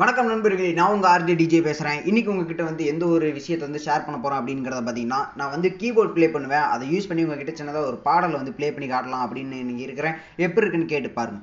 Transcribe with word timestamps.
வணக்கம் 0.00 0.28
நண்பர்களே 0.30 0.68
நான் 0.76 0.92
உங்கள் 0.94 1.10
ஆர்ஜே 1.10 1.34
டிஜே 1.38 1.58
பேசுகிறேன் 1.64 1.98
இன்னைக்கு 2.10 2.30
உங்ககிட்ட 2.32 2.62
வந்து 2.68 2.82
எந்த 2.92 3.04
ஒரு 3.14 3.26
விஷயத்தை 3.38 3.64
வந்து 3.66 3.82
ஷேர் 3.86 4.04
பண்ண 4.04 4.18
போகிறோம் 4.18 4.38
அப்படிங்கிறத 4.40 4.78
பார்த்தீங்கன்னா 4.86 5.18
நான் 5.38 5.52
வந்து 5.54 5.68
கீபோர்ட் 5.80 6.14
ப்ளே 6.14 6.26
பண்ணுவேன். 6.28 6.64
அதை 6.74 6.84
யூஸ் 6.92 7.08
பண்ணி 7.08 7.24
உங்ககிட்ட 7.24 7.52
சின்னதாக 7.58 7.88
ஒரு 7.90 7.98
பாடலை 8.06 8.36
வந்து 8.38 8.54
ப்ளே 8.58 8.68
பண்ணி 8.76 8.88
காட்டலாம் 8.92 9.24
அப்படின்னு 9.26 9.58
நீங்கள் 9.68 9.84
இருக்கிறேன். 9.86 10.16
எப்படி 10.46 10.64
இருக்குன்னு 10.64 10.92
கேட்டு 10.92 11.10
பாருங்க. 11.18 11.40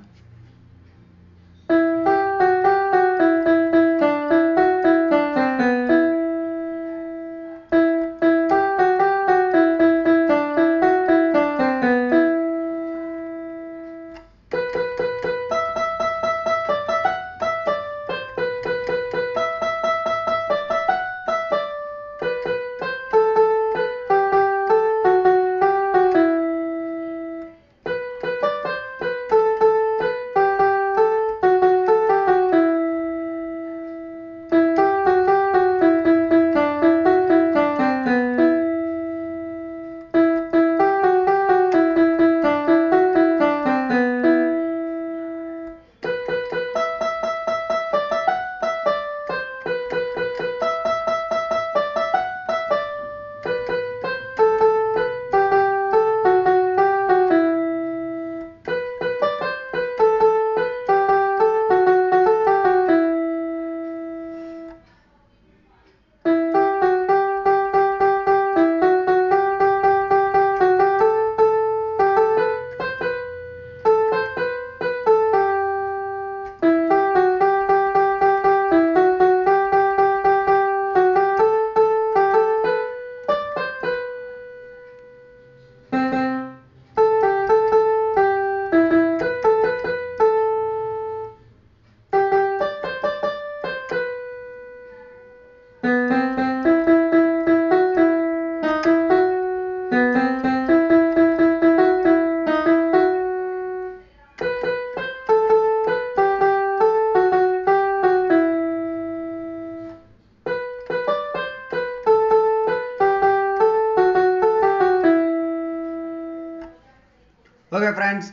ஓகே 117.77 117.89
ஃப்ரெண்ட்ஸ் 117.95 118.29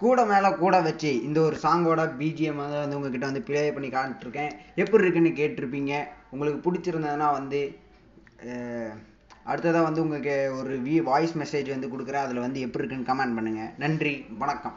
கூட 0.00 0.24
மேலே 0.30 0.48
கூட 0.62 0.76
வச்சு 0.86 1.10
இந்த 1.26 1.38
ஒரு 1.48 1.56
சாங்கோட 1.62 2.02
பிஜிஎம் 2.18 2.58
வந்து 2.62 2.96
உங்ககிட்ட 2.96 3.26
வந்து 3.28 3.42
ப்ளே 3.48 3.62
பண்ணி 3.76 3.88
காட்டிருக்கேன் 3.94 4.50
எப்படி 4.82 5.02
இருக்குன்னு 5.04 5.30
கேட்டிருப்பீங்க? 5.38 5.92
உங்களுக்கு 6.34 6.58
பிடிச்சிருந்ததுன்னா 6.66 7.28
வந்து 7.38 7.60
அடுத்ததாக 9.50 9.86
வந்து 9.86 10.02
உங்களுக்கு 10.04 10.34
ஒரு 10.58 10.74
வி 10.86 10.96
வாய்ஸ் 11.08 11.34
மெசேஜ் 11.42 11.68
வந்து 11.74 11.90
கொடுக்குறேன். 11.92 12.24
அதில் 12.26 12.44
வந்து 12.46 12.60
எப்படி 12.66 12.84
இருக்குன்னு 12.84 13.10
கமெண்ட் 13.10 13.36
பண்ணுங்கள் 13.38 13.72
நன்றி. 13.84 14.14
வணக்கம். 14.42 14.76